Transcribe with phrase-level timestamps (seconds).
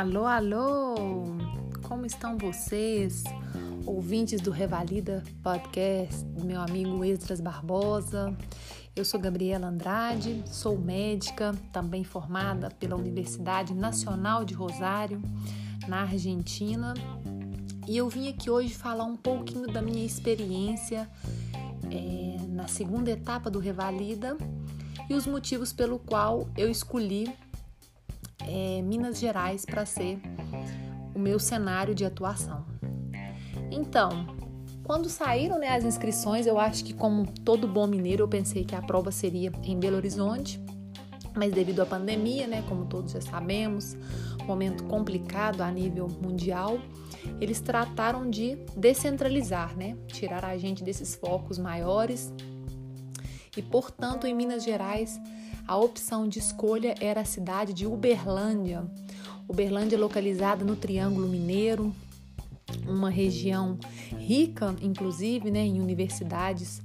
[0.00, 0.94] Alô, alô!
[1.86, 3.22] Como estão vocês,
[3.84, 8.34] ouvintes do Revalida Podcast, meu amigo Esdras Barbosa?
[8.96, 15.20] Eu sou Gabriela Andrade, sou médica, também formada pela Universidade Nacional de Rosário,
[15.86, 16.94] na Argentina,
[17.86, 21.10] e eu vim aqui hoje falar um pouquinho da minha experiência
[21.90, 24.34] é, na segunda etapa do Revalida
[25.10, 27.30] e os motivos pelo qual eu escolhi
[28.50, 30.20] é, Minas Gerais para ser
[31.14, 32.66] o meu cenário de atuação.
[33.70, 34.26] Então,
[34.82, 38.74] quando saíram né, as inscrições, eu acho que, como todo bom mineiro, eu pensei que
[38.74, 40.60] a prova seria em Belo Horizonte,
[41.36, 43.96] mas devido à pandemia, né, como todos já sabemos,
[44.44, 46.80] momento complicado a nível mundial,
[47.40, 52.32] eles trataram de descentralizar, né, tirar a gente desses focos maiores
[53.56, 55.20] e, portanto, em Minas Gerais
[55.70, 58.82] a opção de escolha era a cidade de Uberlândia.
[59.48, 61.94] Uberlândia é localizada no Triângulo Mineiro,
[62.88, 63.78] uma região
[64.18, 66.82] rica, inclusive, né, em universidades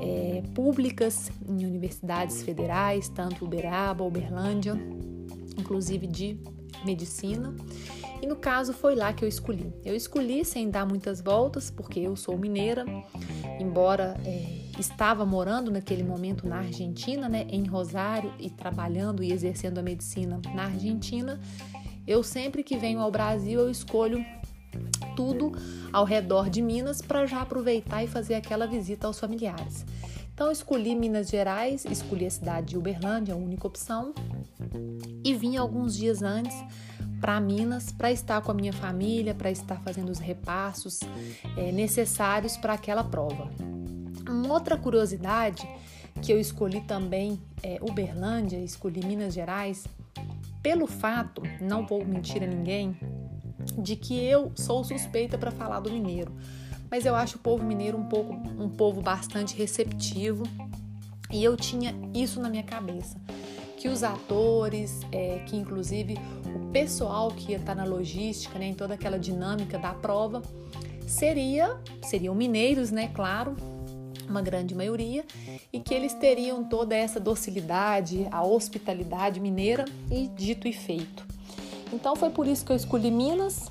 [0.00, 4.80] é, públicas, em universidades federais, tanto Uberaba, Uberlândia,
[5.58, 6.40] inclusive de
[6.86, 7.54] medicina.
[8.22, 9.70] E no caso foi lá que eu escolhi.
[9.84, 12.86] Eu escolhi sem dar muitas voltas, porque eu sou mineira,
[13.60, 19.78] embora é, estava morando naquele momento na Argentina, né, em Rosário e trabalhando e exercendo
[19.78, 21.40] a medicina na Argentina,
[22.06, 24.24] eu sempre que venho ao Brasil eu escolho
[25.14, 25.52] tudo
[25.92, 29.84] ao redor de Minas para já aproveitar e fazer aquela visita aos familiares.
[30.34, 34.14] Então escolhi Minas Gerais, escolhi a cidade de Uberlândia, a única opção,
[35.22, 36.56] e vim alguns dias antes
[37.20, 41.00] para Minas para estar com a minha família, para estar fazendo os repassos
[41.56, 43.50] é, necessários para aquela prova.
[44.28, 45.68] Uma outra curiosidade
[46.20, 49.86] que eu escolhi também é Uberlândia, escolhi Minas Gerais,
[50.62, 52.96] pelo fato, não vou mentir a ninguém,
[53.78, 56.32] de que eu sou suspeita para falar do mineiro,
[56.90, 60.44] mas eu acho o povo mineiro um pouco um povo bastante receptivo
[61.30, 63.18] e eu tinha isso na minha cabeça
[63.82, 66.16] que os atores, é, que inclusive
[66.54, 70.40] o pessoal que ia estar na logística, né, em toda aquela dinâmica da prova,
[71.04, 73.56] seria seriam mineiros, né, claro,
[74.28, 75.24] uma grande maioria,
[75.72, 81.26] e que eles teriam toda essa docilidade, a hospitalidade mineira e dito e feito.
[81.92, 83.70] Então foi por isso que eu escolhi Minas.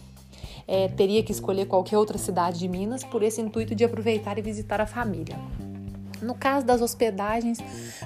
[0.68, 4.42] É, teria que escolher qualquer outra cidade de Minas por esse intuito de aproveitar e
[4.42, 5.38] visitar a família.
[6.22, 7.58] No caso das hospedagens,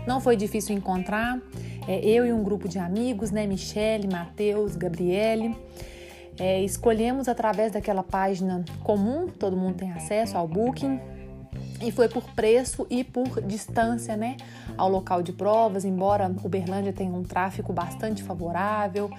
[0.07, 1.39] não foi difícil encontrar.
[1.87, 5.55] É, eu e um grupo de amigos, né, Michele, Matheus, Gabriele,
[6.39, 10.99] é, escolhemos através daquela página comum, todo mundo tem acesso ao Booking,
[11.81, 14.37] e foi por preço e por distância, né,
[14.77, 15.85] ao local de provas.
[15.85, 19.09] Embora Uberlândia tenha um tráfego bastante favorável,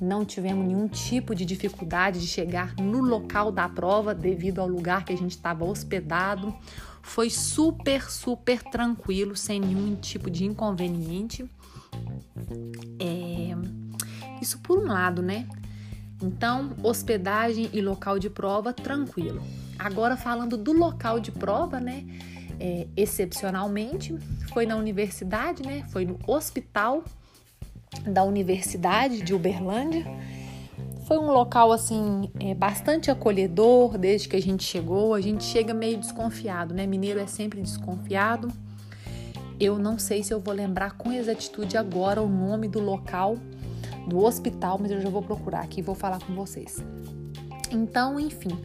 [0.00, 5.04] não tivemos nenhum tipo de dificuldade de chegar no local da prova devido ao lugar
[5.04, 6.54] que a gente estava hospedado.
[7.02, 11.48] Foi super, super tranquilo, sem nenhum tipo de inconveniente.
[12.98, 13.54] É...
[14.40, 15.46] Isso por um lado, né?
[16.22, 19.42] Então, hospedagem e local de prova tranquilo.
[19.78, 22.04] Agora falando do local de prova, né?
[22.60, 24.16] É, excepcionalmente,
[24.52, 25.84] foi na universidade, né?
[25.90, 27.02] Foi no hospital
[28.06, 30.04] da Universidade de Uberlândia.
[31.06, 35.14] Foi um local assim é, bastante acolhedor desde que a gente chegou.
[35.14, 36.86] A gente chega meio desconfiado, né?
[36.86, 38.48] Mineiro é sempre desconfiado.
[39.60, 43.36] Eu não sei se eu vou lembrar com exatitude agora o nome do local
[44.06, 46.82] do hospital, mas eu já vou procurar aqui e vou falar com vocês.
[47.70, 48.58] Então, enfim,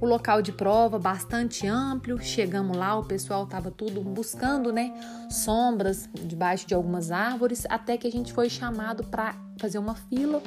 [0.00, 2.20] o local de prova bastante amplo.
[2.20, 4.92] Chegamos lá, o pessoal estava tudo buscando, né,
[5.30, 10.42] sombras debaixo de algumas árvores, até que a gente foi chamado para fazer uma fila.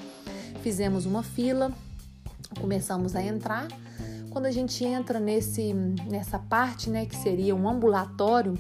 [0.62, 1.72] Fizemos uma fila,
[2.60, 3.68] começamos a entrar.
[4.30, 8.54] Quando a gente entra nesse nessa parte, né, que seria um ambulatório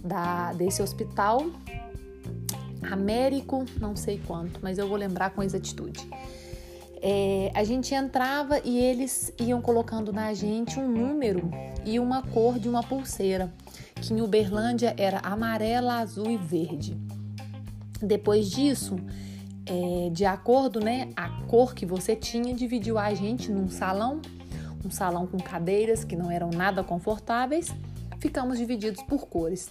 [0.00, 1.44] da desse hospital,
[2.90, 6.08] Américo, não sei quanto, mas eu vou lembrar com exatitude
[7.02, 11.50] é, a gente entrava e eles iam colocando na gente um número
[11.84, 13.52] e uma cor de uma pulseira,
[13.96, 16.96] que em Uberlândia era amarela, azul e verde.
[18.00, 18.96] Depois disso,
[19.66, 24.22] é, de acordo, né, a cor que você tinha dividiu a gente num salão,
[24.84, 27.74] um salão com cadeiras que não eram nada confortáveis.
[28.20, 29.70] Ficamos divididos por cores.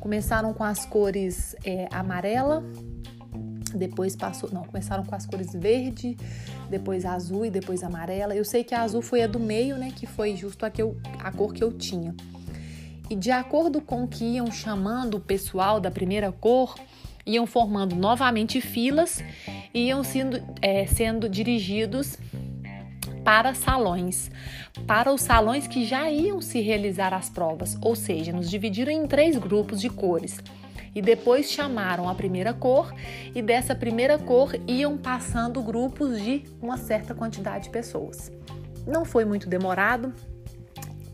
[0.00, 2.62] Começaram com as cores é, amarela,
[3.76, 6.16] depois passou, não, começaram com as cores verde,
[6.70, 8.34] depois azul e depois amarela.
[8.34, 10.80] Eu sei que a azul foi a do meio, né, que foi justo a, que
[10.80, 12.14] eu, a cor que eu tinha.
[13.10, 16.74] E de acordo com que iam chamando o pessoal da primeira cor,
[17.26, 19.22] iam formando novamente filas
[19.72, 22.16] iam sendo, é, sendo dirigidos
[23.24, 24.30] para salões,
[24.86, 29.06] para os salões que já iam se realizar as provas, ou seja, nos dividiram em
[29.06, 30.38] três grupos de cores
[30.94, 32.92] e depois chamaram a primeira cor
[33.34, 38.30] e dessa primeira cor iam passando grupos de uma certa quantidade de pessoas.
[38.86, 40.12] Não foi muito demorado,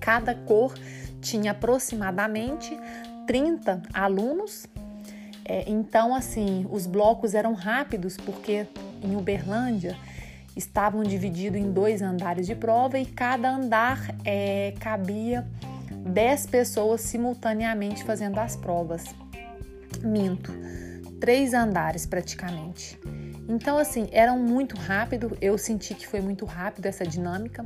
[0.00, 0.74] cada cor
[1.20, 2.78] tinha aproximadamente
[3.26, 4.66] 30 alunos.
[5.44, 8.66] É, então, assim, os blocos eram rápidos porque
[9.02, 9.96] em Uberlândia
[10.56, 15.46] estavam divididos em dois andares de prova e cada andar é, cabia
[15.90, 19.04] 10 pessoas simultaneamente fazendo as provas.
[20.02, 20.52] Minto,
[21.20, 22.99] três andares praticamente.
[23.49, 27.64] Então, assim, era muito rápido, eu senti que foi muito rápido essa dinâmica.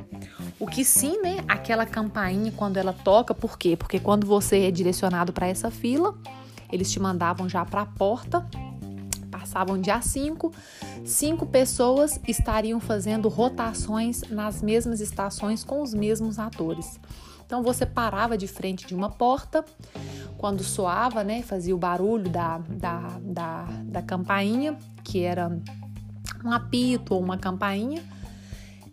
[0.59, 1.45] O que sim, né?
[1.47, 3.77] Aquela campainha quando ela toca, por quê?
[3.77, 6.15] Porque quando você é direcionado para essa fila,
[6.73, 8.45] eles te mandavam já para a porta,
[9.31, 10.53] passavam dia 5,
[11.05, 16.99] cinco pessoas estariam fazendo rotações nas mesmas estações com os mesmos atores.
[17.47, 19.65] Então você parava de frente de uma porta,
[20.39, 25.51] quando soava, né, fazia o barulho da, da, da, da campainha, que era
[26.45, 28.03] um apito ou uma campainha,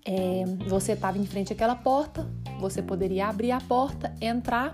[0.04, 2.28] é, você estava em frente àquela porta,
[2.60, 4.72] você poderia abrir a porta, entrar,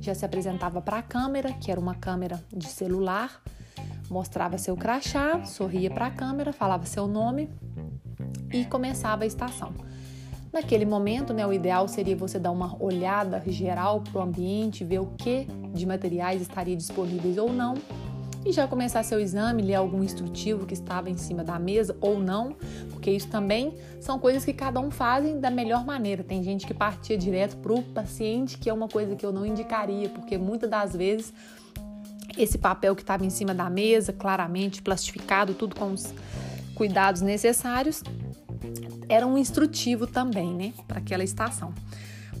[0.00, 3.42] já se apresentava para a câmera, que era uma câmera de celular,
[4.08, 7.50] mostrava seu crachá, sorria para a câmera, falava seu nome
[8.52, 9.74] e começava a estação.
[10.52, 14.98] Naquele momento, né, o ideal seria você dar uma olhada geral para o ambiente, ver
[14.98, 17.74] o que de materiais estaria disponíveis ou não,
[18.44, 22.18] e já começar seu exame, ler algum instrutivo que estava em cima da mesa ou
[22.18, 22.56] não,
[22.90, 26.24] porque isso também são coisas que cada um fazem da melhor maneira.
[26.24, 29.44] Tem gente que partia direto para o paciente, que é uma coisa que eu não
[29.44, 31.32] indicaria, porque muitas das vezes
[32.36, 36.14] esse papel que estava em cima da mesa, claramente plastificado, tudo com os
[36.74, 38.02] cuidados necessários,
[39.10, 41.74] era um instrutivo também, né, para aquela estação.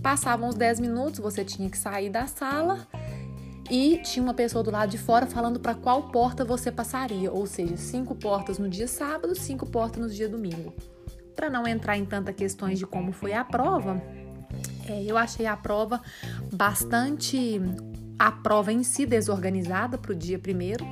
[0.00, 2.86] Passavam os 10 minutos, você tinha que sair da sala
[3.68, 7.44] e tinha uma pessoa do lado de fora falando para qual porta você passaria, ou
[7.44, 10.72] seja, cinco portas no dia sábado, cinco portas no dia domingo.
[11.34, 14.00] Para não entrar em tantas questões de como foi a prova,
[14.88, 16.00] é, eu achei a prova
[16.52, 17.60] bastante
[18.16, 20.84] a prova em si desorganizada para o dia primeiro,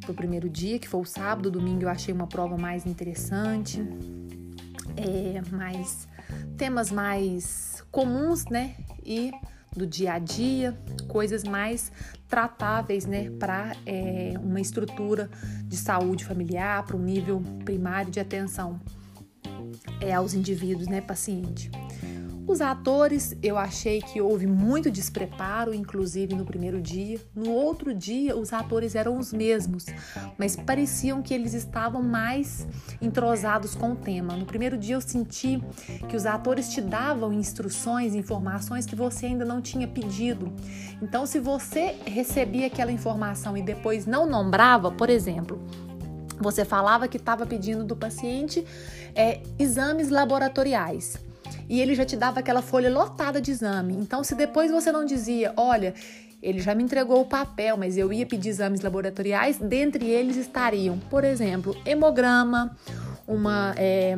[0.00, 3.82] para o primeiro dia, que foi o sábado, domingo eu achei uma prova mais interessante
[4.98, 6.08] é, mais
[6.56, 8.74] temas mais comuns, né?
[9.04, 9.32] E
[9.74, 11.92] do dia a dia, coisas mais
[12.28, 15.30] tratáveis, né, para é, uma estrutura
[15.64, 18.80] de saúde familiar, para um nível primário de atenção
[20.00, 21.70] é, aos indivíduos, né, paciente.
[22.48, 27.20] Os atores, eu achei que houve muito despreparo, inclusive no primeiro dia.
[27.34, 29.84] No outro dia, os atores eram os mesmos,
[30.38, 32.66] mas pareciam que eles estavam mais
[33.02, 34.34] entrosados com o tema.
[34.34, 35.62] No primeiro dia, eu senti
[36.08, 40.50] que os atores te davam instruções, informações que você ainda não tinha pedido.
[41.02, 45.62] Então, se você recebia aquela informação e depois não nombrava, por exemplo,
[46.40, 48.64] você falava que estava pedindo do paciente
[49.14, 51.27] é, exames laboratoriais
[51.68, 53.94] e ele já te dava aquela folha lotada de exame.
[53.94, 55.94] Então, se depois você não dizia, olha,
[56.42, 60.98] ele já me entregou o papel, mas eu ia pedir exames laboratoriais, dentre eles estariam,
[61.10, 62.76] por exemplo, hemograma,
[63.26, 64.16] uma é,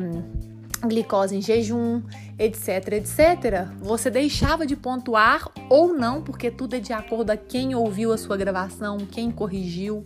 [0.87, 2.01] glicose em jejum,
[2.37, 3.67] etc, etc.
[3.79, 8.17] Você deixava de pontuar ou não, porque tudo é de acordo a quem ouviu a
[8.17, 10.05] sua gravação, quem corrigiu.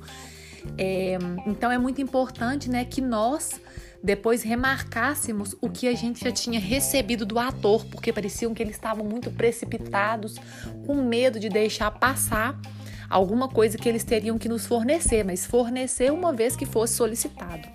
[0.78, 3.62] É, então é muito importante, né, que nós
[4.06, 8.76] depois remarcássemos o que a gente já tinha recebido do ator, porque pareciam que eles
[8.76, 10.36] estavam muito precipitados,
[10.86, 12.56] com medo de deixar passar
[13.10, 17.68] alguma coisa que eles teriam que nos fornecer, mas fornecer uma vez que fosse solicitado.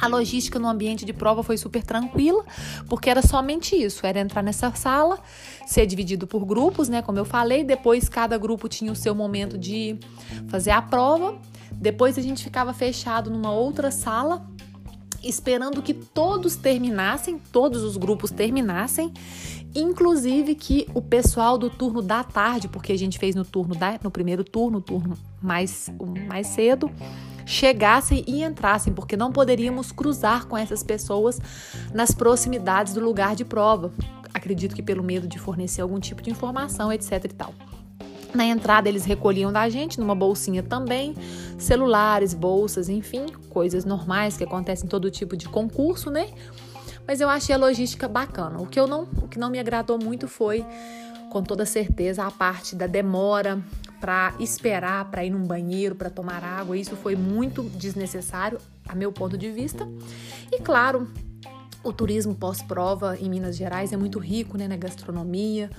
[0.00, 2.44] A logística no ambiente de prova foi super tranquila,
[2.88, 5.20] porque era somente isso: era entrar nessa sala,
[5.66, 7.02] ser dividido por grupos, né?
[7.02, 9.98] Como eu falei, depois cada grupo tinha o seu momento de
[10.48, 11.36] fazer a prova.
[11.72, 14.46] Depois a gente ficava fechado numa outra sala
[15.22, 19.12] esperando que todos terminassem, todos os grupos terminassem,
[19.74, 23.98] inclusive que o pessoal do turno da tarde, porque a gente fez no turno da,
[24.02, 25.90] no primeiro turno, turno mais
[26.26, 26.90] mais cedo,
[27.46, 31.40] chegassem e entrassem, porque não poderíamos cruzar com essas pessoas
[31.92, 33.92] nas proximidades do lugar de prova.
[34.32, 37.54] Acredito que pelo medo de fornecer algum tipo de informação, etc e tal.
[38.34, 41.14] Na entrada, eles recolhiam da gente numa bolsinha também,
[41.58, 46.28] celulares, bolsas, enfim, coisas normais que acontecem em todo tipo de concurso, né?
[47.06, 48.60] Mas eu achei a logística bacana.
[48.60, 50.64] O que eu não, o que não me agradou muito foi,
[51.30, 53.62] com toda certeza, a parte da demora
[54.00, 56.76] para esperar para ir num banheiro, para tomar água.
[56.76, 58.58] Isso foi muito desnecessário.
[58.88, 59.88] a meu ponto de vista.
[60.50, 61.08] E claro,
[61.84, 65.70] o turismo pós-prova em Minas Gerais é muito rico né, na gastronomia.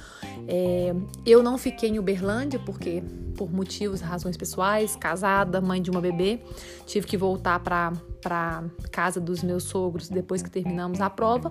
[0.47, 0.93] É,
[1.25, 3.03] eu não fiquei em Uberlândia porque,
[3.37, 6.41] por motivos, razões pessoais, casada, mãe de uma bebê,
[6.85, 11.49] tive que voltar para para casa dos meus sogros depois que terminamos a prova,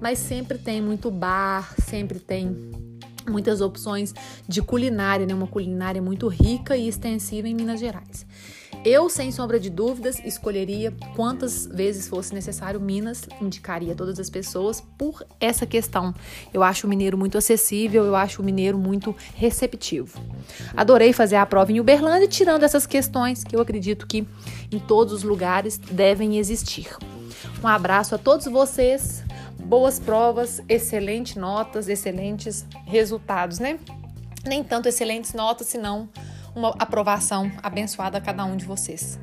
[0.00, 2.70] mas sempre tem muito bar, sempre tem
[3.28, 4.14] muitas opções
[4.48, 5.34] de culinária, né?
[5.34, 8.26] Uma culinária muito rica e extensiva em Minas Gerais.
[8.88, 14.80] Eu, sem sombra de dúvidas, escolheria quantas vezes fosse necessário Minas, indicaria todas as pessoas
[14.96, 16.14] por essa questão.
[16.54, 20.20] Eu acho o mineiro muito acessível, eu acho o mineiro muito receptivo.
[20.76, 24.24] Adorei fazer a prova em Uberlândia, tirando essas questões que eu acredito que
[24.70, 26.96] em todos os lugares devem existir.
[27.60, 29.24] Um abraço a todos vocês,
[29.64, 33.80] boas provas, excelentes notas, excelentes resultados, né?
[34.46, 36.08] Nem tanto excelentes notas, senão
[36.56, 39.20] uma aprovação abençoada a cada um de vocês.